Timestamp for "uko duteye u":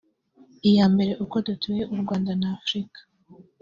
1.23-1.95